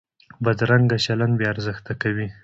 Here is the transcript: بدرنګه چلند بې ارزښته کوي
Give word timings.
بدرنګه 0.43 0.97
چلند 1.05 1.33
بې 1.39 1.45
ارزښته 1.53 1.93
کوي 2.01 2.27